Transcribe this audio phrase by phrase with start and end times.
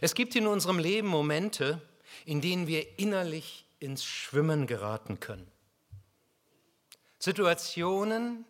[0.00, 1.80] Es gibt in unserem Leben Momente,
[2.24, 5.50] in denen wir innerlich ins Schwimmen geraten können.
[7.18, 8.44] Situationen,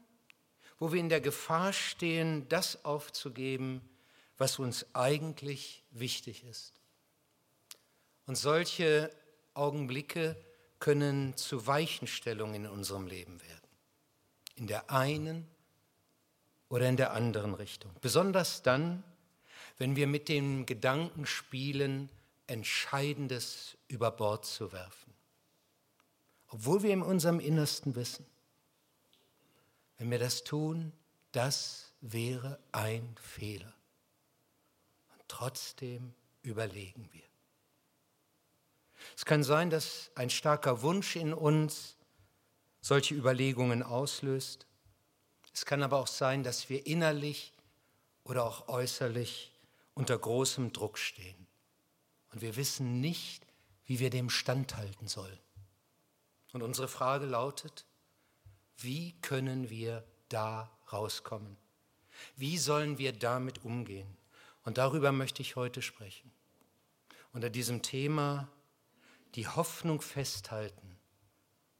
[0.79, 3.83] wo wir in der Gefahr stehen, das aufzugeben,
[4.39, 6.73] was uns eigentlich wichtig ist.
[8.27, 9.11] Und solche
[9.55, 10.37] Augenblicke
[10.79, 13.69] können zu Weichenstellungen in unserem Leben werden.
[14.55, 15.49] In der einen
[16.69, 17.91] oder in der anderen Richtung.
[18.01, 19.03] Besonders dann,
[19.81, 22.11] wenn wir mit dem Gedanken spielen,
[22.47, 25.15] Entscheidendes über Bord zu werfen.
[26.49, 28.27] Obwohl wir in unserem Innersten wissen,
[29.97, 30.93] wenn wir das tun,
[31.33, 33.73] das wäre ein Fehler.
[35.15, 37.25] Und trotzdem überlegen wir.
[39.17, 41.97] Es kann sein, dass ein starker Wunsch in uns
[42.83, 44.67] solche Überlegungen auslöst.
[45.55, 47.55] Es kann aber auch sein, dass wir innerlich
[48.25, 49.51] oder auch äußerlich
[50.01, 51.47] unter großem Druck stehen.
[52.33, 53.47] Und wir wissen nicht,
[53.85, 55.39] wie wir dem standhalten sollen.
[56.55, 57.85] Und unsere Frage lautet,
[58.79, 61.59] wie können wir da rauskommen?
[62.35, 64.17] Wie sollen wir damit umgehen?
[64.65, 66.33] Und darüber möchte ich heute sprechen.
[67.35, 68.49] Unter diesem Thema
[69.35, 70.99] die Hoffnung festhalten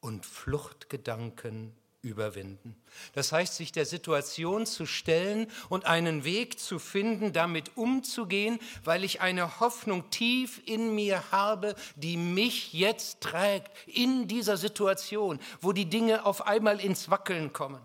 [0.01, 2.75] und Fluchtgedanken überwinden.
[3.15, 9.05] Das heißt, sich der Situation zu stellen und einen Weg zu finden, damit umzugehen, weil
[9.05, 15.73] ich eine Hoffnung tief in mir habe, die mich jetzt trägt in dieser Situation, wo
[15.73, 17.81] die Dinge auf einmal ins Wackeln kommen.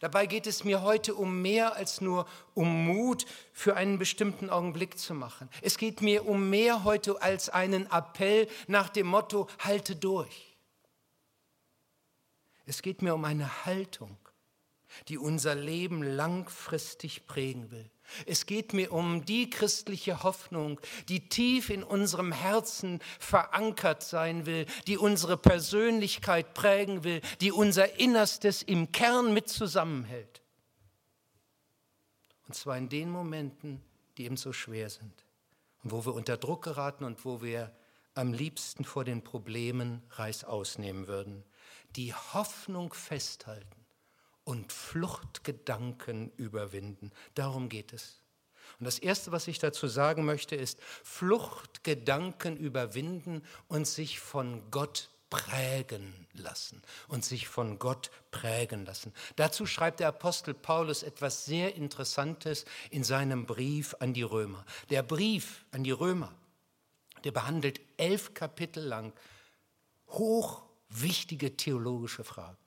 [0.00, 4.98] Dabei geht es mir heute um mehr als nur um Mut für einen bestimmten Augenblick
[4.98, 5.50] zu machen.
[5.60, 10.51] Es geht mir um mehr heute als einen Appell nach dem Motto, halte durch.
[12.66, 14.16] Es geht mir um eine Haltung,
[15.08, 17.90] die unser Leben langfristig prägen will.
[18.26, 24.66] Es geht mir um die christliche Hoffnung, die tief in unserem Herzen verankert sein will,
[24.86, 30.42] die unsere Persönlichkeit prägen will, die unser Innerstes im Kern mit zusammenhält.
[32.46, 33.80] Und zwar in den Momenten,
[34.18, 35.24] die eben so schwer sind
[35.82, 37.74] und wo wir unter Druck geraten und wo wir
[38.14, 41.44] am liebsten vor den Problemen Reißaus nehmen würden
[41.96, 43.86] die Hoffnung festhalten
[44.44, 47.12] und Fluchtgedanken überwinden.
[47.34, 48.20] Darum geht es.
[48.78, 55.10] Und das Erste, was ich dazu sagen möchte, ist Fluchtgedanken überwinden und sich von Gott
[55.30, 59.14] prägen lassen und sich von Gott prägen lassen.
[59.36, 64.64] Dazu schreibt der Apostel Paulus etwas sehr Interessantes in seinem Brief an die Römer.
[64.90, 66.34] Der Brief an die Römer,
[67.24, 69.14] der behandelt elf Kapitel lang
[70.08, 70.64] hoch
[71.00, 72.58] wichtige theologische Fragen.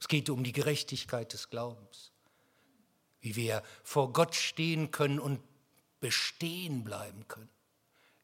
[0.00, 2.12] Es geht um die Gerechtigkeit des Glaubens,
[3.20, 5.40] wie wir vor Gott stehen können und
[6.00, 7.48] bestehen bleiben können.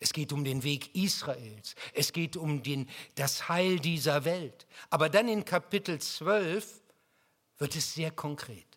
[0.00, 1.74] Es geht um den Weg Israels.
[1.92, 4.66] Es geht um den, das Heil dieser Welt.
[4.90, 6.80] Aber dann in Kapitel 12
[7.58, 8.67] wird es sehr konkret.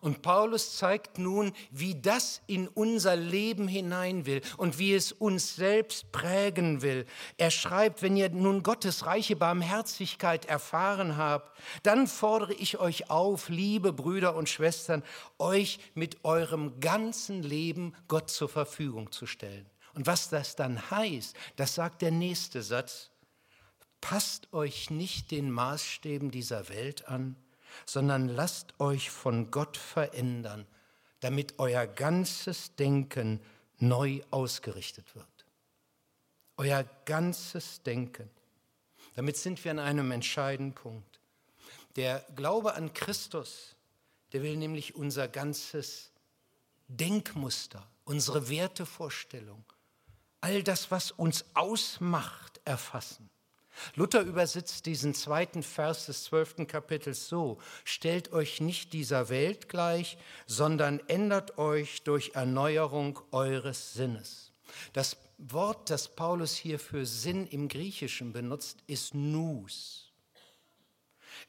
[0.00, 5.56] Und Paulus zeigt nun, wie das in unser Leben hinein will und wie es uns
[5.56, 7.04] selbst prägen will.
[7.36, 13.50] Er schreibt, wenn ihr nun Gottes reiche Barmherzigkeit erfahren habt, dann fordere ich euch auf,
[13.50, 15.02] liebe Brüder und Schwestern,
[15.38, 19.66] euch mit eurem ganzen Leben Gott zur Verfügung zu stellen.
[19.94, 23.10] Und was das dann heißt, das sagt der nächste Satz.
[24.00, 27.36] Passt euch nicht den Maßstäben dieser Welt an,
[27.86, 30.66] sondern lasst euch von Gott verändern,
[31.20, 33.40] damit euer ganzes Denken
[33.78, 35.26] neu ausgerichtet wird.
[36.56, 38.30] Euer ganzes Denken.
[39.14, 41.20] Damit sind wir an einem entscheidenden Punkt.
[41.96, 43.76] Der Glaube an Christus,
[44.32, 46.12] der will nämlich unser ganzes
[46.88, 49.64] Denkmuster, unsere Wertevorstellung,
[50.40, 53.30] all das, was uns ausmacht, erfassen.
[53.94, 60.18] Luther übersetzt diesen zweiten Vers des zwölften Kapitels so, stellt euch nicht dieser Welt gleich,
[60.46, 64.52] sondern ändert euch durch Erneuerung eures Sinnes.
[64.92, 69.99] Das Wort, das Paulus hier für Sinn im Griechischen benutzt, ist nous.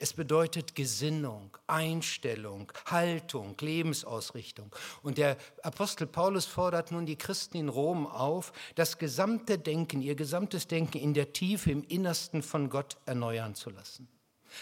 [0.01, 4.75] Es bedeutet Gesinnung, Einstellung, Haltung, Lebensausrichtung.
[5.03, 10.15] Und der Apostel Paulus fordert nun die Christen in Rom auf, das gesamte Denken, ihr
[10.15, 14.07] gesamtes Denken in der Tiefe, im Innersten von Gott erneuern zu lassen.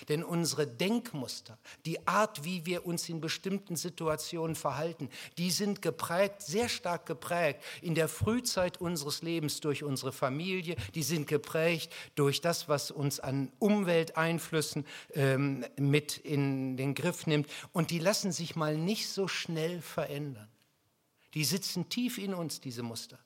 [0.07, 6.41] Denn unsere Denkmuster, die Art, wie wir uns in bestimmten Situationen verhalten, die sind geprägt,
[6.41, 12.41] sehr stark geprägt in der Frühzeit unseres Lebens durch unsere Familie, die sind geprägt durch
[12.41, 18.55] das, was uns an Umwelteinflüssen ähm, mit in den Griff nimmt und die lassen sich
[18.55, 20.49] mal nicht so schnell verändern.
[21.33, 23.19] Die sitzen tief in uns, diese Muster.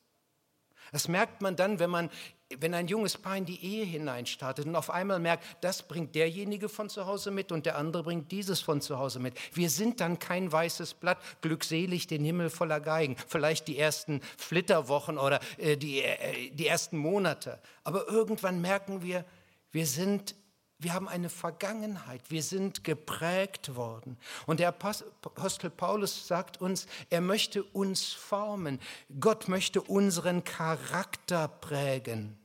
[0.94, 2.12] Das merkt man dann, wenn man,
[2.56, 6.70] wenn ein junges Paar in die Ehe hineinstartet und auf einmal merkt, das bringt derjenige
[6.70, 9.34] von zu Hause mit und der andere bringt dieses von zu Hause mit.
[9.54, 13.18] Wir sind dann kein weißes Blatt, glückselig den Himmel voller Geigen.
[13.28, 17.60] Vielleicht die ersten Flitterwochen oder äh, die, äh, die ersten Monate.
[17.84, 19.26] Aber irgendwann merken wir,
[19.72, 20.36] wir sind
[20.80, 22.30] wir haben eine Vergangenheit.
[22.30, 24.18] Wir sind geprägt worden.
[24.46, 28.80] Und der Apostel Paulus sagt uns, er möchte uns formen.
[29.20, 32.38] Gott möchte unseren Charakter prägen,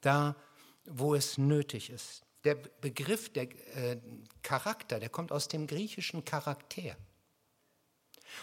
[0.00, 0.36] da
[0.84, 2.22] wo es nötig ist.
[2.44, 3.44] Der Begriff der
[3.76, 3.98] äh,
[4.42, 6.96] Charakter, der kommt aus dem griechischen Charakter.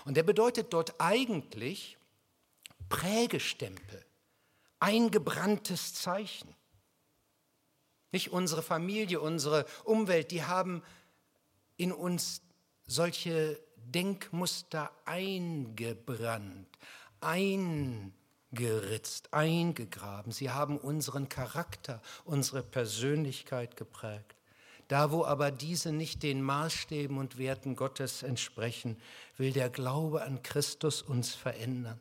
[0.05, 1.97] Und der bedeutet dort eigentlich
[2.87, 4.03] Prägestempel,
[4.79, 6.55] eingebranntes Zeichen.
[8.11, 10.83] Nicht unsere Familie, unsere Umwelt, die haben
[11.77, 12.41] in uns
[12.85, 16.67] solche Denkmuster eingebrannt,
[17.21, 18.13] eingeritzt,
[19.33, 20.31] eingegraben.
[20.31, 24.35] Sie haben unseren Charakter, unsere Persönlichkeit geprägt.
[24.89, 28.97] Da, wo aber diese nicht den Maßstäben und Werten Gottes entsprechen,
[29.37, 31.99] will der Glaube an Christus uns verändern,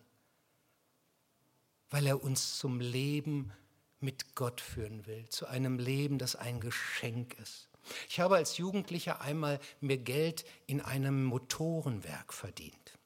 [1.91, 3.53] weil er uns zum Leben
[4.01, 7.69] mit Gott führen will, zu einem Leben, das ein Geschenk ist.
[8.09, 12.99] Ich habe als Jugendlicher einmal mir Geld in einem Motorenwerk verdient.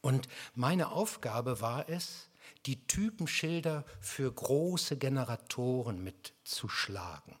[0.00, 2.28] Und meine Aufgabe war es,
[2.66, 7.36] die Typenschilder für große Generatoren mitzuschlagen.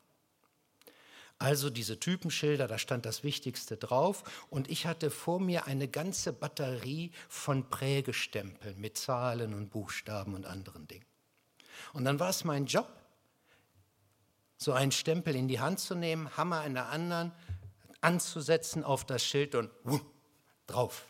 [1.38, 6.32] Also diese Typenschilder, da stand das Wichtigste drauf und ich hatte vor mir eine ganze
[6.32, 11.04] Batterie von Prägestempeln mit Zahlen und Buchstaben und anderen Dingen.
[11.92, 12.88] Und dann war es mein Job,
[14.56, 17.32] so einen Stempel in die Hand zu nehmen, Hammer in der anderen,
[18.00, 20.00] anzusetzen auf das Schild und wuh,
[20.66, 21.06] drauf.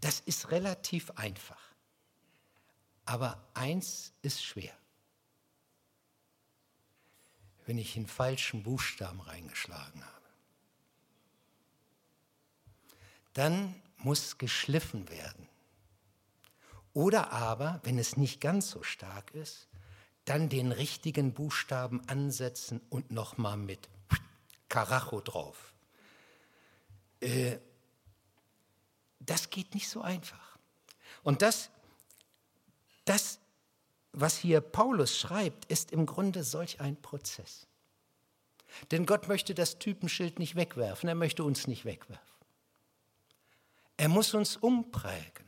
[0.00, 1.60] Das ist relativ einfach.
[3.04, 4.74] Aber eins ist schwer.
[7.64, 10.16] Wenn ich den falschen Buchstaben reingeschlagen habe.
[13.32, 15.48] Dann muss geschliffen werden.
[16.96, 19.68] Oder aber, wenn es nicht ganz so stark ist,
[20.24, 23.90] dann den richtigen Buchstaben ansetzen und nochmal mit
[24.70, 25.74] Karacho drauf.
[27.20, 27.58] Äh,
[29.20, 30.56] das geht nicht so einfach.
[31.22, 31.68] Und das,
[33.04, 33.40] das,
[34.12, 37.66] was hier Paulus schreibt, ist im Grunde solch ein Prozess.
[38.90, 42.24] Denn Gott möchte das Typenschild nicht wegwerfen, er möchte uns nicht wegwerfen.
[43.98, 45.45] Er muss uns umprägen.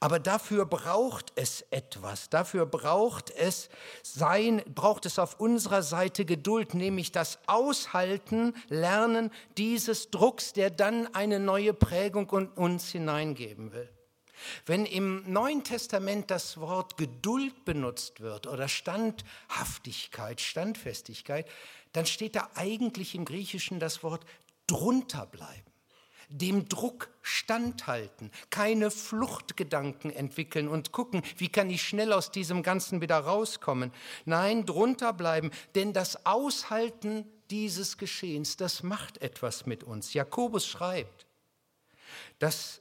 [0.00, 2.30] Aber dafür braucht es etwas.
[2.30, 3.68] Dafür braucht es
[4.02, 11.12] sein, braucht es auf unserer Seite Geduld, nämlich das Aushalten, Lernen dieses Drucks, der dann
[11.14, 13.90] eine neue Prägung in uns hineingeben will.
[14.66, 21.48] Wenn im Neuen Testament das Wort Geduld benutzt wird oder Standhaftigkeit, Standfestigkeit,
[21.92, 24.24] dann steht da eigentlich im Griechischen das Wort
[24.66, 25.73] drunter bleiben
[26.28, 33.00] dem Druck standhalten, keine Fluchtgedanken entwickeln und gucken, wie kann ich schnell aus diesem Ganzen
[33.00, 33.92] wieder rauskommen.
[34.24, 40.14] Nein, drunter bleiben, denn das Aushalten dieses Geschehens, das macht etwas mit uns.
[40.14, 41.26] Jakobus schreibt,
[42.38, 42.80] dass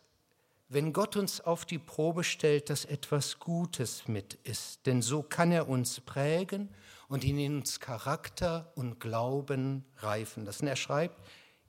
[0.69, 5.51] wenn Gott uns auf die Probe stellt, dass etwas Gutes mit ist, denn so kann
[5.51, 6.74] er uns prägen
[7.08, 10.65] und in uns Charakter und Glauben reifen lassen.
[10.65, 11.22] Er schreibt,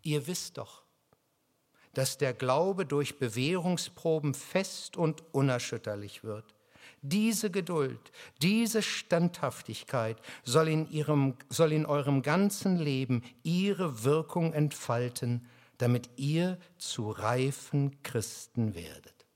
[0.02, 0.83] ihr wisst doch,
[1.94, 6.54] dass der Glaube durch Bewährungsproben fest und unerschütterlich wird.
[7.02, 15.46] Diese Geduld, diese Standhaftigkeit soll in, ihrem, soll in eurem ganzen Leben ihre Wirkung entfalten,
[15.78, 19.26] damit ihr zu reifen Christen werdet.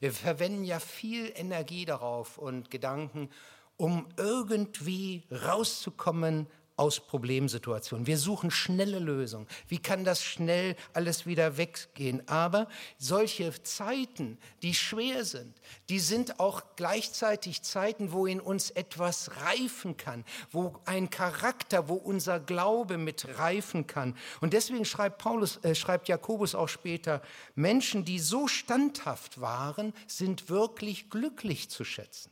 [0.00, 3.30] Wir verwenden ja viel Energie darauf und Gedanken,
[3.76, 6.46] um irgendwie rauszukommen
[6.78, 8.06] aus Problemsituationen.
[8.06, 9.48] Wir suchen schnelle Lösungen.
[9.66, 12.26] Wie kann das schnell alles wieder weggehen?
[12.28, 12.68] Aber
[12.98, 19.96] solche Zeiten, die schwer sind, die sind auch gleichzeitig Zeiten, wo in uns etwas reifen
[19.96, 24.16] kann, wo ein Charakter, wo unser Glaube mit reifen kann.
[24.40, 27.22] Und deswegen schreibt Paulus, äh, schreibt Jakobus auch später,
[27.56, 32.30] Menschen, die so standhaft waren, sind wirklich glücklich zu schätzen,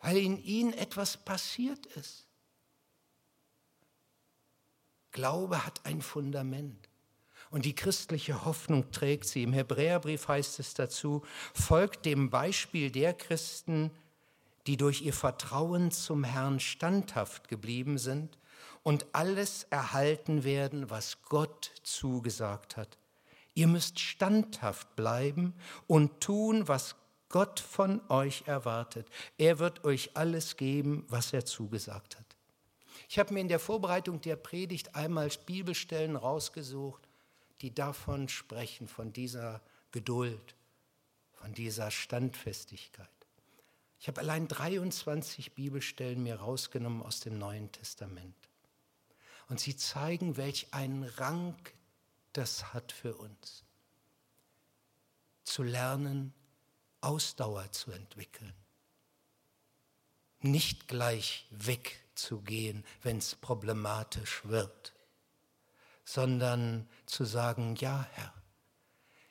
[0.00, 2.29] weil in ihnen etwas passiert ist.
[5.12, 6.88] Glaube hat ein Fundament.
[7.50, 9.42] Und die christliche Hoffnung trägt sie.
[9.42, 13.90] Im Hebräerbrief heißt es dazu, folgt dem Beispiel der Christen,
[14.66, 18.38] die durch ihr Vertrauen zum Herrn standhaft geblieben sind
[18.82, 22.98] und alles erhalten werden, was Gott zugesagt hat.
[23.54, 25.54] Ihr müsst standhaft bleiben
[25.86, 26.94] und tun, was
[27.28, 29.08] Gott von euch erwartet.
[29.38, 32.29] Er wird euch alles geben, was er zugesagt hat.
[33.10, 37.08] Ich habe mir in der Vorbereitung der Predigt einmal Bibelstellen rausgesucht,
[37.60, 40.54] die davon sprechen, von dieser Geduld,
[41.32, 43.08] von dieser Standfestigkeit.
[43.98, 48.36] Ich habe allein 23 Bibelstellen mir rausgenommen aus dem Neuen Testament.
[49.48, 51.56] Und sie zeigen, welch einen Rang
[52.32, 53.64] das hat für uns.
[55.42, 56.32] Zu lernen,
[57.00, 58.54] Ausdauer zu entwickeln.
[60.42, 61.48] Nicht gleich
[62.20, 64.94] wegzugehen, wenn es problematisch wird,
[66.04, 68.34] sondern zu sagen, ja Herr,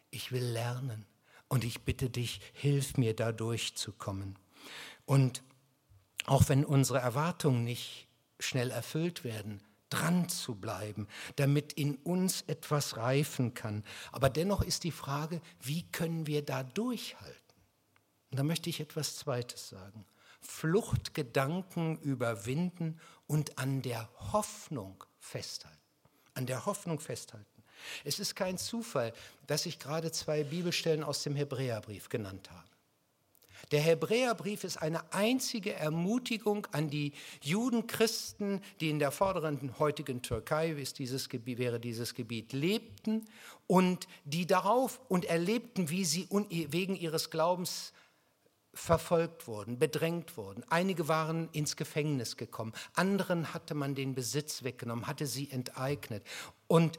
[0.09, 1.05] ich will lernen
[1.47, 4.37] und ich bitte dich, hilf mir da durchzukommen.
[5.05, 5.43] Und
[6.25, 8.07] auch wenn unsere Erwartungen nicht
[8.39, 13.83] schnell erfüllt werden, dran zu bleiben, damit in uns etwas reifen kann.
[14.11, 17.35] Aber dennoch ist die Frage, wie können wir da durchhalten?
[18.29, 20.05] Und da möchte ich etwas Zweites sagen.
[20.41, 25.77] Fluchtgedanken überwinden und an der Hoffnung festhalten.
[26.33, 27.45] An der Hoffnung festhalten.
[28.03, 29.13] Es ist kein Zufall,
[29.47, 32.69] dass ich gerade zwei Bibelstellen aus dem Hebräerbrief genannt habe.
[33.71, 40.73] Der Hebräerbrief ist eine einzige Ermutigung an die Judenchristen, die in der vorderen heutigen Türkei,
[40.97, 43.27] dieses Gebiet, wäre dieses Gebiet, lebten
[43.67, 47.93] und die darauf und erlebten, wie sie wegen ihres Glaubens
[48.73, 50.63] verfolgt wurden, bedrängt wurden.
[50.69, 56.23] Einige waren ins Gefängnis gekommen, anderen hatte man den Besitz weggenommen, hatte sie enteignet.
[56.67, 56.97] Und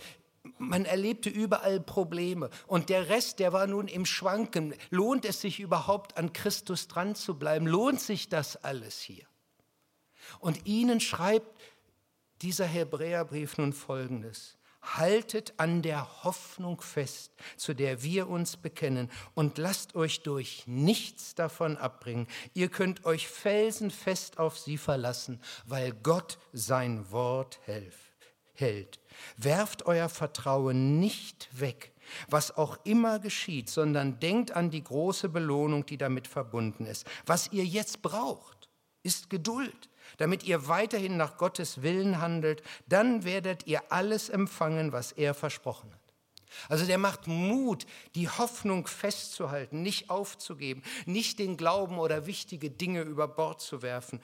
[0.58, 4.74] man erlebte überall Probleme und der Rest, der war nun im Schwanken.
[4.90, 7.66] Lohnt es sich überhaupt an Christus dran zu bleiben?
[7.66, 9.26] Lohnt sich das alles hier?
[10.38, 11.60] Und ihnen schreibt
[12.42, 14.56] dieser Hebräerbrief nun folgendes.
[14.82, 21.34] Haltet an der Hoffnung fest, zu der wir uns bekennen, und lasst euch durch nichts
[21.34, 22.26] davon abbringen.
[22.54, 29.00] Ihr könnt euch felsenfest auf sie verlassen, weil Gott sein Wort hält.
[29.36, 31.92] Werft euer Vertrauen nicht weg,
[32.28, 37.06] was auch immer geschieht, sondern denkt an die große Belohnung, die damit verbunden ist.
[37.26, 38.70] Was ihr jetzt braucht,
[39.02, 39.89] ist Geduld,
[40.20, 45.90] damit ihr weiterhin nach Gottes Willen handelt, dann werdet ihr alles empfangen, was er versprochen
[45.90, 46.00] hat.
[46.68, 53.00] Also der macht Mut, die Hoffnung festzuhalten, nicht aufzugeben, nicht den Glauben oder wichtige Dinge
[53.00, 54.20] über Bord zu werfen.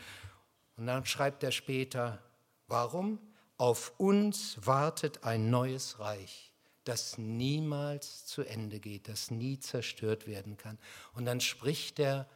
[0.76, 2.22] Und dann schreibt er später,
[2.66, 3.18] warum?
[3.56, 6.52] Auf uns wartet ein neues Reich,
[6.84, 10.78] das niemals zu Ende geht, das nie zerstört werden kann.
[11.14, 12.28] Und dann spricht er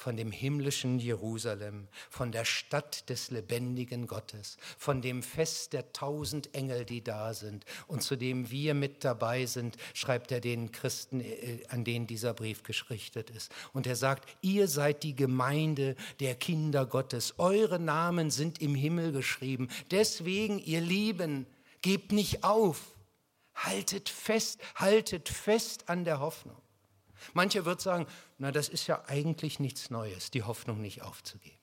[0.00, 6.54] von dem himmlischen Jerusalem, von der Stadt des lebendigen Gottes, von dem Fest der tausend
[6.54, 11.20] Engel, die da sind und zu dem wir mit dabei sind, schreibt er den Christen,
[11.20, 13.52] äh, an denen dieser Brief geschrichtet ist.
[13.74, 19.12] Und er sagt, ihr seid die Gemeinde der Kinder Gottes, eure Namen sind im Himmel
[19.12, 19.68] geschrieben.
[19.90, 21.44] Deswegen, ihr Lieben,
[21.82, 22.94] gebt nicht auf,
[23.54, 26.56] haltet fest, haltet fest an der Hoffnung.
[27.34, 28.06] Mancher wird sagen,
[28.38, 31.58] na das ist ja eigentlich nichts Neues, die Hoffnung nicht aufzugeben.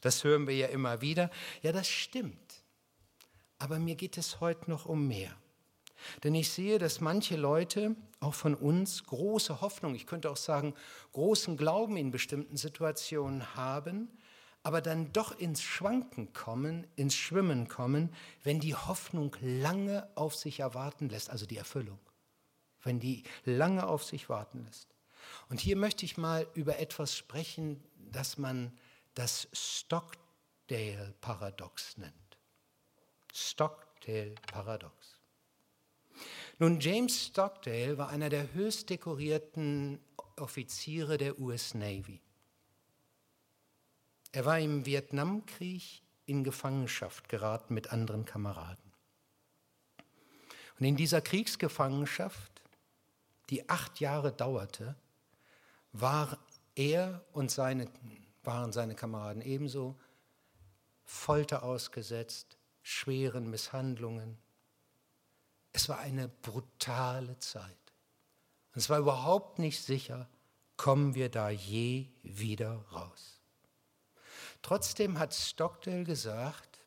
[0.00, 1.30] Das hören wir ja immer wieder.
[1.62, 2.64] Ja, das stimmt.
[3.58, 5.34] Aber mir geht es heute noch um mehr.
[6.24, 10.74] Denn ich sehe, dass manche Leute, auch von uns, große Hoffnung, ich könnte auch sagen,
[11.12, 14.08] großen Glauben in bestimmten Situationen haben,
[14.64, 20.60] aber dann doch ins Schwanken kommen, ins Schwimmen kommen, wenn die Hoffnung lange auf sich
[20.60, 21.98] erwarten lässt, also die Erfüllung,
[22.82, 24.91] wenn die lange auf sich warten lässt.
[25.48, 28.72] Und hier möchte ich mal über etwas sprechen, das man
[29.14, 32.14] das Stockdale-Paradox nennt.
[33.32, 35.20] Stockdale-Paradox.
[36.58, 40.00] Nun, James Stockdale war einer der höchst dekorierten
[40.36, 42.20] Offiziere der US Navy.
[44.32, 48.92] Er war im Vietnamkrieg in Gefangenschaft geraten mit anderen Kameraden.
[50.78, 52.62] Und in dieser Kriegsgefangenschaft,
[53.50, 54.96] die acht Jahre dauerte,
[55.92, 56.38] war
[56.74, 57.88] er und seine,
[58.42, 59.98] waren seine Kameraden ebenso
[61.04, 64.38] Folter ausgesetzt, schweren Misshandlungen.
[65.72, 67.76] Es war eine brutale Zeit.
[68.74, 70.28] Und es war überhaupt nicht sicher,
[70.76, 73.40] kommen wir da je wieder raus.
[74.62, 76.78] Trotzdem hat Stockdale gesagt,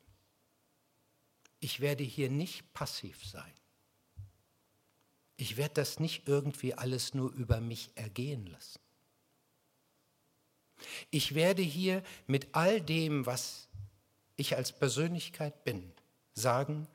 [1.60, 3.52] ich werde hier nicht passiv sein.
[5.36, 8.80] Ich werde das nicht irgendwie alles nur über mich ergehen lassen.
[11.10, 13.68] Ich werde hier mit all dem, was
[14.36, 15.92] ich als Persönlichkeit bin,
[16.34, 16.86] sagen,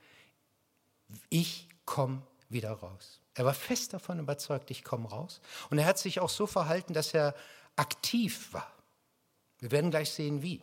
[1.30, 3.20] ich komme wieder raus.
[3.34, 5.42] Er war fest davon überzeugt, ich komme raus.
[5.70, 7.36] Und er hat sich auch so verhalten, dass er
[7.76, 8.72] aktiv war.
[9.60, 10.62] Wir werden gleich sehen, wie.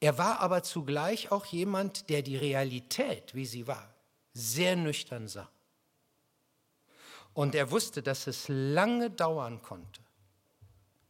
[0.00, 3.92] Er war aber zugleich auch jemand, der die Realität, wie sie war,
[4.32, 5.50] sehr nüchtern sah.
[7.34, 10.00] Und er wusste, dass es lange dauern konnte,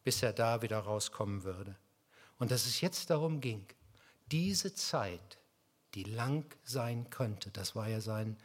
[0.08, 1.76] bis er da wieder rauskommen würde.
[2.38, 3.66] Und dass es jetzt darum ging,
[4.32, 5.36] diese Zeit,
[5.92, 8.38] die lang sein könnte, das war ja sein,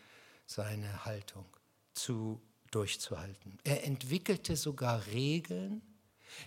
[0.45, 1.45] seine Haltung,
[1.93, 3.59] zu durchzuhalten.
[3.63, 5.81] Er entwickelte sogar Regeln,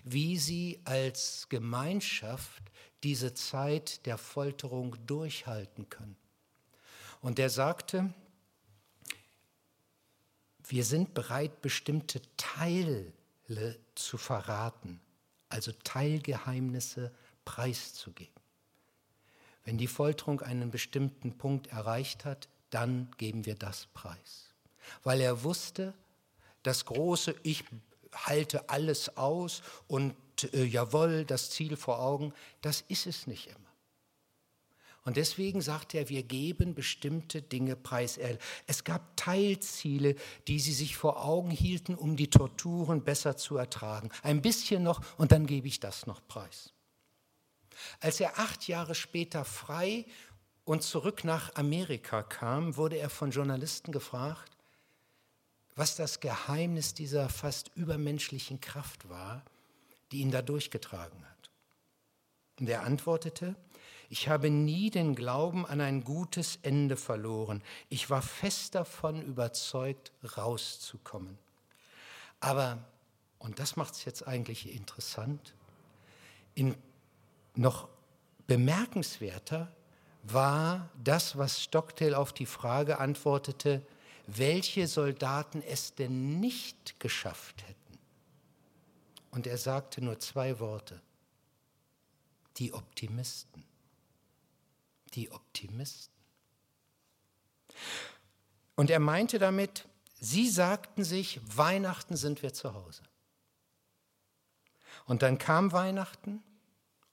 [0.04, 2.62] wie sie als Gemeinschaft
[3.02, 6.18] diese Zeit der Folterung durchhalten können.
[7.22, 8.12] Und er sagte,
[10.68, 13.14] wir sind bereit, bestimmte Teile
[13.94, 15.00] zu verraten,
[15.48, 17.12] also Teilgeheimnisse
[17.44, 18.34] preiszugeben.
[19.64, 24.54] Wenn die Folterung einen bestimmten Punkt erreicht hat, dann geben wir das preis.
[25.02, 25.94] Weil er wusste,
[26.62, 27.64] das große Ich
[28.12, 30.14] halte alles aus und
[30.52, 33.65] äh, jawohl, das Ziel vor Augen, das ist es nicht immer.
[35.06, 38.18] Und deswegen sagt er, wir geben bestimmte Dinge preis.
[38.66, 40.16] Es gab Teilziele,
[40.48, 44.10] die sie sich vor Augen hielten, um die Torturen besser zu ertragen.
[44.24, 46.72] Ein bisschen noch und dann gebe ich das noch preis.
[48.00, 50.06] Als er acht Jahre später frei
[50.64, 54.56] und zurück nach Amerika kam, wurde er von Journalisten gefragt,
[55.76, 59.44] was das Geheimnis dieser fast übermenschlichen Kraft war,
[60.10, 61.50] die ihn da durchgetragen hat.
[62.58, 63.54] Und er antwortete,
[64.08, 67.62] ich habe nie den Glauben an ein gutes Ende verloren.
[67.88, 71.38] Ich war fest davon überzeugt, rauszukommen.
[72.40, 72.78] Aber,
[73.38, 75.54] und das macht es jetzt eigentlich interessant,
[76.54, 76.74] in
[77.54, 77.88] noch
[78.46, 79.72] bemerkenswerter
[80.22, 83.86] war das, was Stockdale auf die Frage antwortete,
[84.26, 87.98] welche Soldaten es denn nicht geschafft hätten.
[89.30, 91.00] Und er sagte nur zwei Worte.
[92.56, 93.64] Die Optimisten.
[95.14, 96.14] Die Optimisten.
[98.74, 99.86] Und er meinte damit,
[100.20, 103.02] sie sagten sich, Weihnachten sind wir zu Hause.
[105.06, 106.42] Und dann kam Weihnachten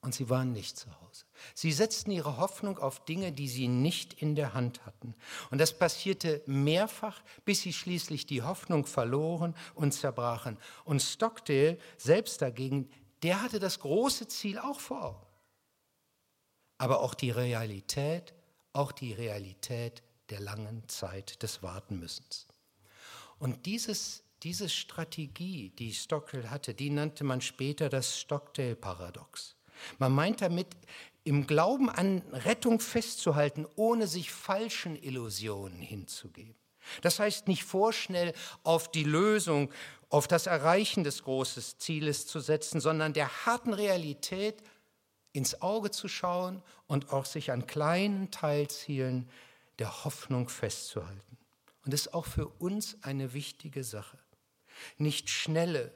[0.01, 1.25] und sie waren nicht zu Hause.
[1.53, 5.15] Sie setzten ihre Hoffnung auf Dinge, die sie nicht in der Hand hatten.
[5.51, 10.57] Und das passierte mehrfach, bis sie schließlich die Hoffnung verloren und zerbrachen.
[10.83, 12.89] Und Stockdale selbst dagegen,
[13.21, 15.25] der hatte das große Ziel auch vor Augen.
[16.77, 18.33] Aber auch die Realität,
[18.73, 22.47] auch die Realität der langen Zeit des Wartenmüssens.
[23.39, 29.55] Und dieses, diese Strategie, die Stockdale hatte, die nannte man später das Stockdale-Paradox.
[29.99, 30.67] Man meint damit,
[31.23, 36.55] im Glauben an Rettung festzuhalten, ohne sich falschen Illusionen hinzugeben.
[37.01, 38.33] Das heißt, nicht vorschnell
[38.63, 39.71] auf die Lösung,
[40.09, 44.61] auf das Erreichen des großen Zieles zu setzen, sondern der harten Realität
[45.33, 49.29] ins Auge zu schauen und auch sich an kleinen Teilzielen
[49.79, 51.37] der Hoffnung festzuhalten.
[51.83, 54.17] Und das ist auch für uns eine wichtige Sache.
[54.97, 55.91] Nicht schnelle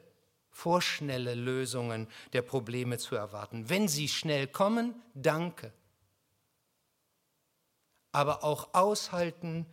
[0.58, 3.68] vorschnelle Lösungen der Probleme zu erwarten.
[3.68, 5.72] Wenn sie schnell kommen, danke.
[8.10, 9.66] Aber auch aushalten,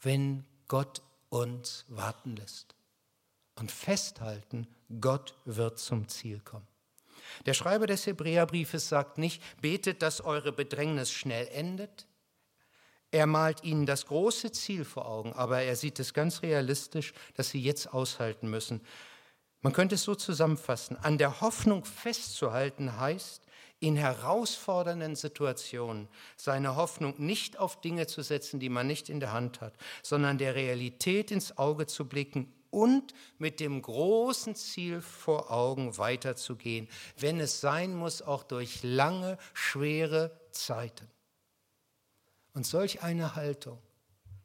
[0.00, 2.76] wenn Gott uns warten lässt.
[3.56, 4.68] Und festhalten,
[5.00, 6.68] Gott wird zum Ziel kommen.
[7.46, 12.06] Der Schreiber des Hebräerbriefes sagt nicht, betet, dass eure Bedrängnis schnell endet.
[13.10, 17.50] Er malt ihnen das große Ziel vor Augen, aber er sieht es ganz realistisch, dass
[17.50, 18.80] sie jetzt aushalten müssen.
[19.62, 23.42] Man könnte es so zusammenfassen, an der Hoffnung festzuhalten heißt,
[23.78, 29.32] in herausfordernden Situationen seine Hoffnung nicht auf Dinge zu setzen, die man nicht in der
[29.32, 35.50] Hand hat, sondern der Realität ins Auge zu blicken und mit dem großen Ziel vor
[35.50, 41.08] Augen weiterzugehen, wenn es sein muss, auch durch lange, schwere Zeiten.
[42.52, 43.80] Und solch eine Haltung,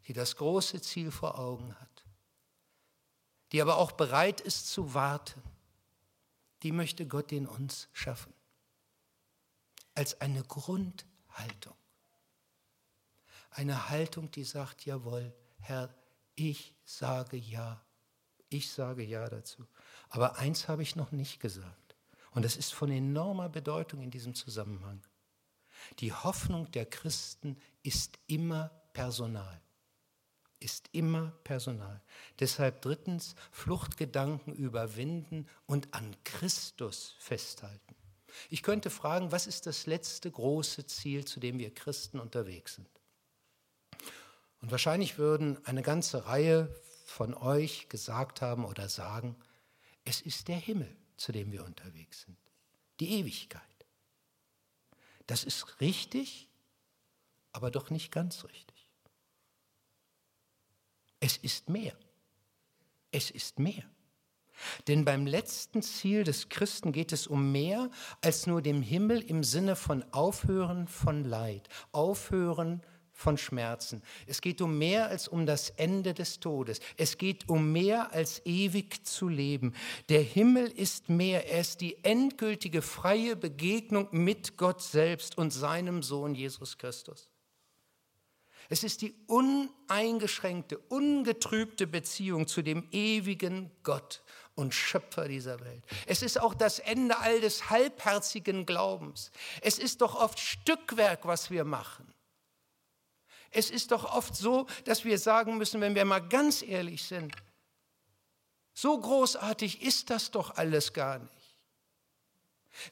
[0.07, 2.05] die das große Ziel vor Augen hat,
[3.51, 5.41] die aber auch bereit ist zu warten,
[6.63, 8.33] die möchte Gott in uns schaffen.
[9.95, 11.75] Als eine Grundhaltung.
[13.49, 15.93] Eine Haltung, die sagt, jawohl, Herr,
[16.35, 17.83] ich sage ja.
[18.51, 19.65] Ich sage ja dazu.
[20.09, 21.95] Aber eins habe ich noch nicht gesagt.
[22.31, 25.01] Und das ist von enormer Bedeutung in diesem Zusammenhang.
[25.99, 29.61] Die Hoffnung der Christen ist immer personal
[30.61, 32.01] ist immer Personal.
[32.39, 37.95] Deshalb drittens, Fluchtgedanken überwinden und an Christus festhalten.
[38.49, 42.87] Ich könnte fragen, was ist das letzte große Ziel, zu dem wir Christen unterwegs sind?
[44.61, 46.73] Und wahrscheinlich würden eine ganze Reihe
[47.11, 49.35] von euch gesagt haben oder sagen,
[50.05, 52.37] es ist der Himmel, zu dem wir unterwegs sind,
[52.99, 53.61] die Ewigkeit.
[55.27, 56.49] Das ist richtig,
[57.51, 58.87] aber doch nicht ganz richtig.
[61.19, 61.95] Es ist mehr.
[63.11, 63.83] Es ist mehr.
[64.87, 67.89] Denn beim letzten Ziel des Christen geht es um mehr
[68.21, 72.81] als nur dem Himmel im Sinne von Aufhören von Leid, Aufhören
[73.21, 74.01] von Schmerzen.
[74.27, 76.79] Es geht um mehr als um das Ende des Todes.
[76.97, 79.73] Es geht um mehr als ewig zu leben.
[80.09, 81.49] Der Himmel ist mehr.
[81.49, 87.29] Er ist die endgültige freie Begegnung mit Gott selbst und seinem Sohn Jesus Christus.
[88.69, 94.23] Es ist die uneingeschränkte, ungetrübte Beziehung zu dem ewigen Gott
[94.55, 95.83] und Schöpfer dieser Welt.
[96.05, 99.31] Es ist auch das Ende all des halbherzigen Glaubens.
[99.61, 102.13] Es ist doch oft Stückwerk, was wir machen.
[103.51, 107.35] Es ist doch oft so, dass wir sagen müssen, wenn wir mal ganz ehrlich sind,
[108.73, 111.41] so großartig ist das doch alles gar nicht.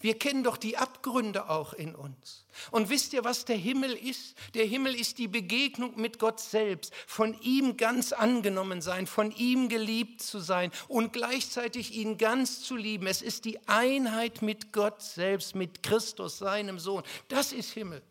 [0.02, 2.46] Wir kennen doch die Abgründe auch in uns.
[2.72, 4.36] Und wisst ihr, was der Himmel ist?
[4.54, 9.70] Der Himmel ist die Begegnung mit Gott selbst, von ihm ganz angenommen sein, von ihm
[9.70, 13.08] geliebt zu sein und gleichzeitig ihn ganz zu lieben.
[13.08, 17.04] Es ist die Einheit mit Gott selbst, mit Christus, seinem Sohn.
[17.30, 18.04] Das ist Himmel.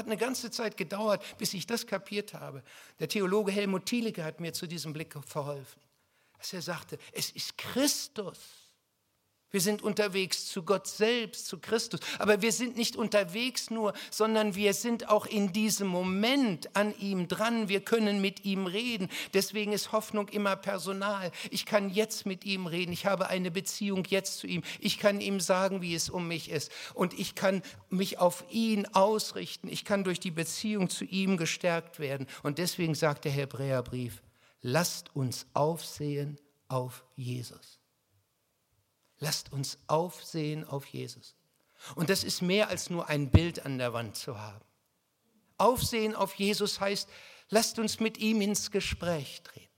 [0.00, 2.62] Hat eine ganze Zeit gedauert, bis ich das kapiert habe.
[3.00, 5.82] Der Theologe Helmut Thielicke hat mir zu diesem Blick verholfen.
[6.38, 8.38] Dass er sagte, es ist Christus
[9.50, 12.00] wir sind unterwegs zu Gott selbst, zu Christus.
[12.18, 17.26] Aber wir sind nicht unterwegs nur, sondern wir sind auch in diesem Moment an ihm
[17.26, 17.68] dran.
[17.68, 19.08] Wir können mit ihm reden.
[19.34, 21.32] Deswegen ist Hoffnung immer personal.
[21.50, 22.92] Ich kann jetzt mit ihm reden.
[22.92, 24.62] Ich habe eine Beziehung jetzt zu ihm.
[24.78, 26.70] Ich kann ihm sagen, wie es um mich ist.
[26.94, 29.68] Und ich kann mich auf ihn ausrichten.
[29.68, 32.28] Ich kann durch die Beziehung zu ihm gestärkt werden.
[32.44, 34.22] Und deswegen sagt der Hebräerbrief,
[34.62, 37.79] lasst uns aufsehen auf Jesus.
[39.20, 41.36] Lasst uns aufsehen auf Jesus.
[41.94, 44.64] Und das ist mehr als nur ein Bild an der Wand zu haben.
[45.58, 47.08] Aufsehen auf Jesus heißt,
[47.50, 49.68] lasst uns mit ihm ins Gespräch treten.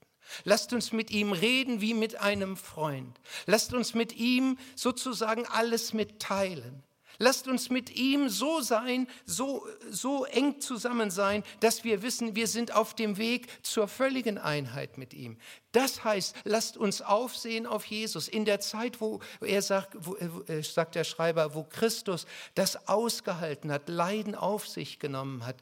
[0.44, 3.20] Lasst uns mit ihm reden wie mit einem Freund.
[3.46, 6.82] Lasst uns mit ihm sozusagen alles mitteilen.
[7.18, 12.46] Lasst uns mit ihm so sein, so, so eng zusammen sein, dass wir wissen, wir
[12.46, 15.38] sind auf dem Weg zur völligen Einheit mit ihm.
[15.72, 18.28] Das heißt, lasst uns aufsehen auf Jesus.
[18.28, 23.70] In der Zeit, wo er sagt, wo, äh, sagt der Schreiber, wo Christus das ausgehalten
[23.70, 25.56] hat, Leiden auf sich genommen hat.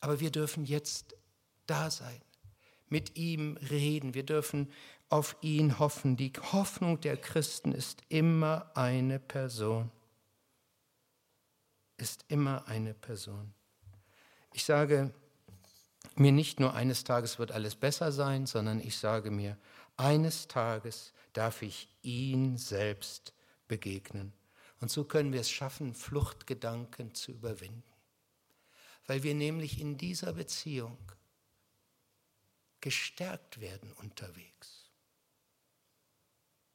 [0.00, 1.16] Aber wir dürfen jetzt
[1.66, 2.20] da sein,
[2.88, 4.14] mit ihm reden.
[4.14, 4.70] Wir dürfen
[5.08, 6.16] auf ihn hoffen.
[6.16, 9.90] Die Hoffnung der Christen ist immer eine Person
[11.96, 13.54] ist immer eine Person.
[14.52, 15.12] Ich sage
[16.16, 19.58] mir nicht nur eines Tages wird alles besser sein, sondern ich sage mir,
[19.96, 23.32] eines Tages darf ich ihn selbst
[23.68, 24.32] begegnen.
[24.80, 27.82] Und so können wir es schaffen, Fluchtgedanken zu überwinden.
[29.06, 30.98] Weil wir nämlich in dieser Beziehung
[32.80, 34.90] gestärkt werden unterwegs.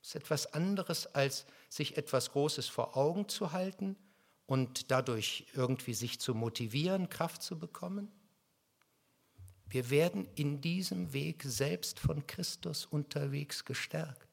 [0.01, 3.95] Das ist etwas anderes, als sich etwas Großes vor Augen zu halten
[4.49, 8.11] und dadurch irgendwie sich zu motivieren, Kraft zu bekommen?
[9.69, 14.27] Wir werden in diesem Weg selbst von Christus unterwegs gestärkt.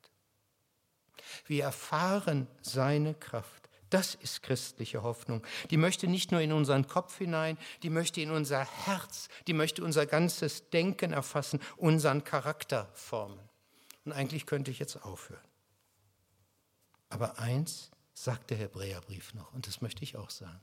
[1.45, 3.69] Wir erfahren seine Kraft.
[3.91, 5.47] Das ist christliche Hoffnung.
[5.71, 9.85] Die möchte nicht nur in unseren Kopf hinein, die möchte in unser Herz, die möchte
[9.85, 13.39] unser ganzes Denken erfassen, unseren Charakter formen.
[14.07, 15.45] Und eigentlich könnte ich jetzt aufhören.
[17.11, 19.53] Aber eins sagt der Hebräerbrief noch.
[19.53, 20.61] Und das möchte ich auch sagen.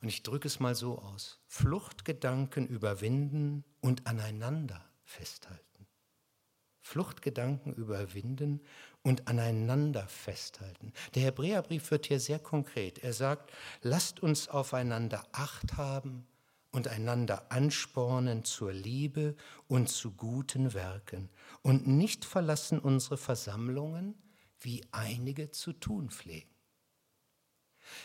[0.00, 1.38] Und ich drücke es mal so aus.
[1.46, 5.86] Fluchtgedanken überwinden und aneinander festhalten.
[6.80, 8.60] Fluchtgedanken überwinden
[9.02, 10.92] und aneinander festhalten.
[11.14, 12.98] Der Hebräerbrief wird hier sehr konkret.
[12.98, 16.26] Er sagt, lasst uns aufeinander Acht haben
[16.72, 19.36] und einander anspornen zur Liebe
[19.68, 21.30] und zu guten Werken
[21.62, 24.16] und nicht verlassen unsere Versammlungen,
[24.64, 26.52] wie einige zu tun pflegen.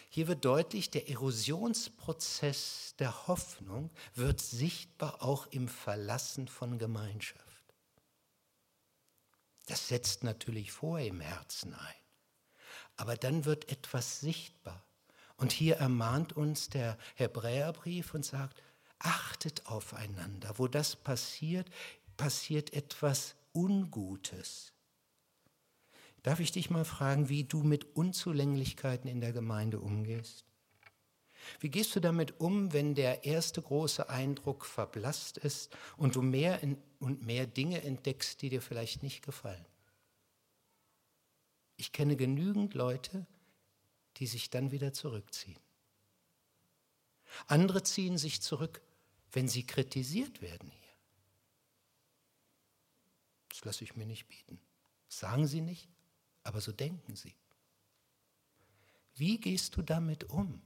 [0.09, 7.45] Hier wird deutlich, der Erosionsprozess der Hoffnung wird sichtbar auch im Verlassen von Gemeinschaft.
[9.67, 11.95] Das setzt natürlich vor im Herzen ein.
[12.95, 14.83] Aber dann wird etwas sichtbar.
[15.35, 18.63] Und hier ermahnt uns der Hebräerbrief und sagt,
[18.97, 20.57] achtet aufeinander.
[20.57, 21.69] Wo das passiert,
[22.15, 24.73] passiert etwas Ungutes.
[26.27, 30.43] Darf ich dich mal fragen, wie du mit Unzulänglichkeiten in der Gemeinde umgehst?
[31.61, 36.59] Wie gehst du damit um, wenn der erste große Eindruck verblasst ist und du mehr
[36.99, 39.65] und mehr Dinge entdeckst, die dir vielleicht nicht gefallen?
[41.77, 43.25] Ich kenne genügend Leute,
[44.17, 45.61] die sich dann wieder zurückziehen.
[47.47, 48.81] Andere ziehen sich zurück,
[49.31, 50.93] wenn sie kritisiert werden hier.
[53.47, 54.59] Das lasse ich mir nicht bieten.
[55.07, 55.87] Sagen sie nicht,
[56.47, 57.35] aber so denken sie.
[59.15, 60.61] Wie gehst du damit um,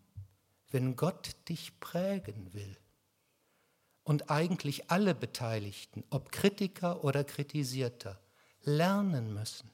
[0.70, 2.78] wenn Gott dich prägen will
[4.04, 8.22] und eigentlich alle Beteiligten, ob Kritiker oder Kritisierter,
[8.62, 9.72] lernen müssen?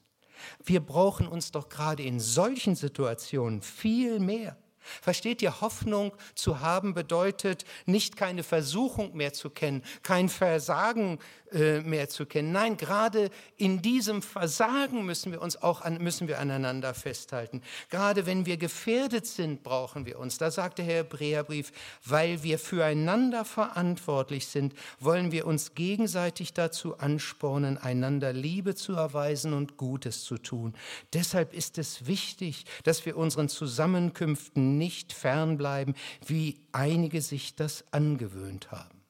[0.64, 6.94] Wir brauchen uns doch gerade in solchen Situationen viel mehr Versteht ihr, Hoffnung zu haben
[6.94, 11.18] bedeutet nicht keine Versuchung mehr zu kennen, kein Versagen
[11.52, 12.52] äh, mehr zu kennen.
[12.52, 17.62] Nein, gerade in diesem Versagen müssen wir uns auch an, müssen wir aneinander festhalten.
[17.88, 20.36] Gerade wenn wir gefährdet sind, brauchen wir uns.
[20.36, 21.72] Da sagt der Hebräerbrief,
[22.04, 29.54] weil wir füreinander verantwortlich sind, wollen wir uns gegenseitig dazu anspornen, einander Liebe zu erweisen
[29.54, 30.74] und Gutes zu tun.
[31.14, 35.94] Deshalb ist es wichtig, dass wir unseren Zusammenkünften nicht fernbleiben,
[36.26, 39.02] wie einige sich das angewöhnt haben.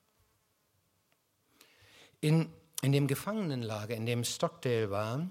[2.21, 5.29] In, in dem Gefangenenlager, in dem Stockdale war,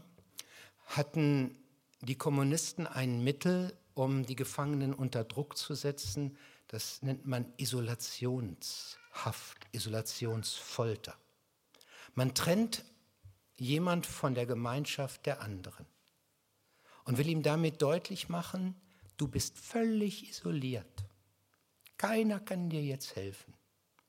[0.88, 1.56] hatten
[2.02, 6.38] die Kommunisten ein Mittel, um die Gefangenen unter Druck zu setzen.
[6.68, 11.16] Das nennt man Isolationshaft, Isolationsfolter.
[12.14, 12.84] Man trennt
[13.56, 15.86] jemand von der Gemeinschaft der anderen
[17.06, 18.76] und will ihm damit deutlich machen,
[19.18, 21.06] Du bist völlig isoliert.
[21.98, 23.54] Keiner kann dir jetzt helfen.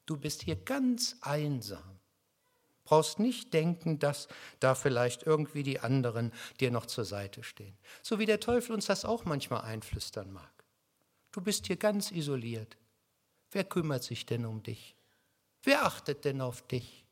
[0.04, 1.98] Du bist hier ganz einsam.
[2.84, 4.28] Brauchst nicht denken, dass
[4.60, 7.76] da vielleicht irgendwie die anderen dir noch zur Seite stehen.
[8.02, 10.64] So wie der Teufel uns das auch manchmal einflüstern mag.
[11.32, 12.78] Du bist hier ganz isoliert.
[13.50, 14.94] Wer kümmert sich denn um dich?
[15.62, 17.04] Wer achtet denn auf dich?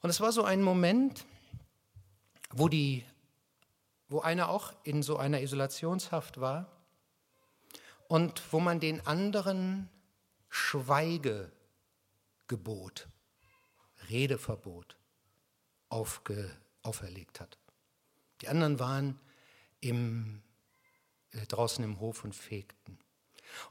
[0.00, 1.26] Und es war so ein Moment,
[2.50, 3.04] wo die
[4.10, 6.70] wo einer auch in so einer Isolationshaft war
[8.08, 9.88] und wo man den anderen
[10.48, 13.08] Schweigegebot,
[14.10, 14.96] Redeverbot
[15.88, 16.50] aufge,
[16.82, 17.56] auferlegt hat.
[18.40, 19.20] Die anderen waren
[19.80, 20.42] im,
[21.30, 22.98] äh, draußen im Hof und fegten.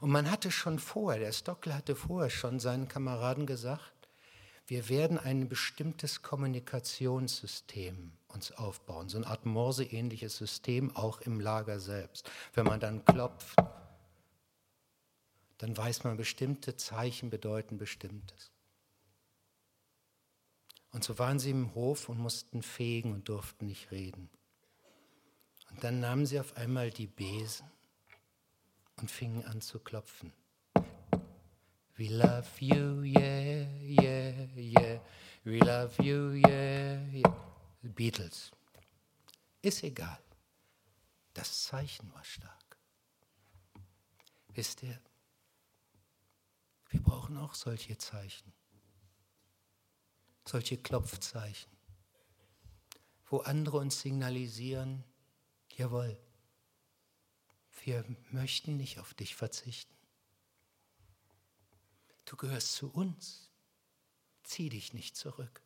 [0.00, 4.08] Und man hatte schon vorher, der Stockel hatte vorher schon seinen Kameraden gesagt,
[4.66, 11.80] wir werden ein bestimmtes Kommunikationssystem uns aufbauen, so eine Art Morse-ähnliches System auch im Lager
[11.80, 12.30] selbst.
[12.54, 13.56] Wenn man dann klopft,
[15.58, 18.50] dann weiß man, bestimmte Zeichen bedeuten bestimmtes.
[20.92, 24.28] Und so waren sie im Hof und mussten fegen und durften nicht reden.
[25.70, 27.66] Und dann nahmen sie auf einmal die Besen
[28.96, 30.32] und fingen an zu klopfen.
[31.96, 35.00] We love you, yeah, yeah, yeah.
[35.44, 37.49] We love you, yeah, yeah.
[37.82, 38.50] Beatles.
[39.62, 40.22] Ist egal.
[41.34, 42.78] Das Zeichen war stark.
[44.48, 45.00] Wisst ihr,
[46.88, 48.52] wir brauchen auch solche Zeichen.
[50.44, 51.70] Solche Klopfzeichen,
[53.26, 55.04] wo andere uns signalisieren,
[55.76, 56.18] jawohl,
[57.84, 59.94] wir möchten nicht auf dich verzichten.
[62.24, 63.50] Du gehörst zu uns.
[64.42, 65.62] Zieh dich nicht zurück.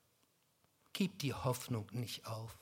[0.94, 2.56] Gib die Hoffnung nicht auf.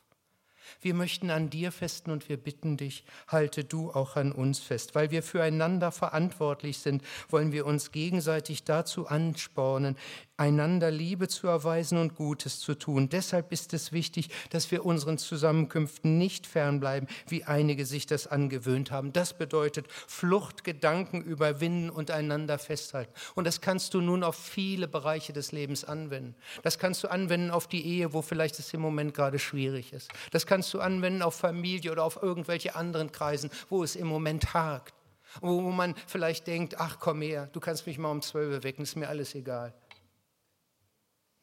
[0.80, 4.94] Wir möchten an dir festen und wir bitten dich, halte du auch an uns fest.
[4.94, 9.96] Weil wir füreinander verantwortlich sind, wollen wir uns gegenseitig dazu anspornen,
[10.42, 13.08] einander Liebe zu erweisen und Gutes zu tun.
[13.08, 18.90] Deshalb ist es wichtig, dass wir unseren Zusammenkünften nicht fernbleiben, wie einige sich das angewöhnt
[18.90, 19.12] haben.
[19.12, 23.12] Das bedeutet Fluchtgedanken überwinden und einander festhalten.
[23.36, 26.34] Und das kannst du nun auf viele Bereiche des Lebens anwenden.
[26.64, 30.10] Das kannst du anwenden auf die Ehe, wo vielleicht es im Moment gerade schwierig ist.
[30.32, 34.54] Das kannst du anwenden auf Familie oder auf irgendwelche anderen Kreisen, wo es im Moment
[34.54, 34.92] hakt.
[35.40, 38.96] Wo man vielleicht denkt, ach komm her, du kannst mich mal um zwölf wecken, ist
[38.96, 39.72] mir alles egal.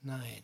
[0.02, 0.44] Nein,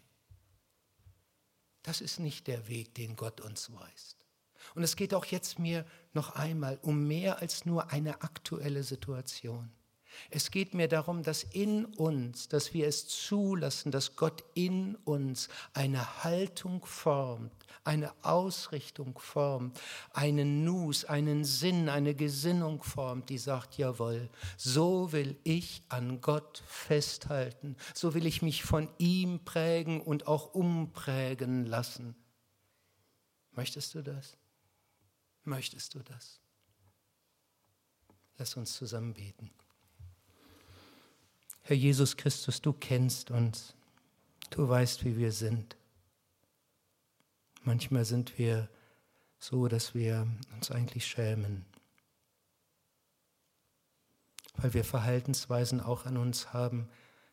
[1.82, 4.26] das ist nicht der Weg, den Gott uns weist.
[4.74, 9.72] Und es geht auch jetzt mir noch einmal um mehr als nur eine aktuelle Situation.
[10.30, 15.50] Es geht mir darum, dass in uns, dass wir es zulassen, dass Gott in uns
[15.74, 17.52] eine Haltung formt,
[17.84, 19.80] eine Ausrichtung formt,
[20.14, 26.64] einen Nus, einen Sinn, eine Gesinnung formt, die sagt, jawohl, so will ich an Gott
[26.68, 32.16] festhalten, so will ich mich von ihm prägen und auch umprägen lassen.
[33.52, 34.38] Möchtest du das?
[35.44, 36.40] Möchtest du das?
[38.38, 39.50] Lass uns zusammen beten.
[41.68, 43.74] Herr Jesus Christus, du kennst uns.
[44.52, 45.76] Du weißt, wie wir sind.
[47.64, 48.70] Manchmal sind wir
[49.40, 51.66] so, dass wir uns eigentlich schämen,
[54.58, 56.88] weil wir Verhaltensweisen auch an uns haben,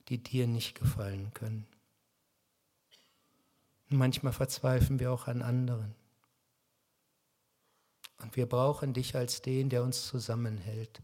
[0.08, 1.66] die dir nicht gefallen können.
[3.90, 5.94] Und manchmal verzweifeln wir auch an anderen.
[8.22, 11.02] Und wir brauchen dich als den, der uns zusammenhält.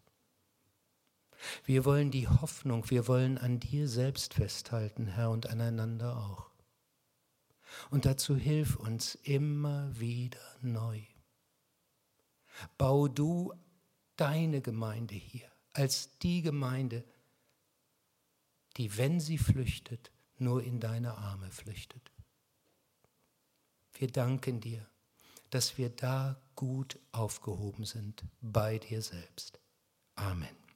[1.64, 6.50] Wir wollen die Hoffnung, wir wollen an dir selbst festhalten, Herr, und aneinander auch.
[7.90, 11.02] Und dazu hilf uns immer wieder neu.
[12.76, 13.52] Bau du
[14.16, 17.04] deine Gemeinde hier als die Gemeinde,
[18.76, 22.10] die, wenn sie flüchtet, nur in deine Arme flüchtet.
[23.92, 24.88] Wir danken dir,
[25.50, 29.60] dass wir da gut aufgehoben sind bei dir selbst.
[30.14, 30.67] Amen.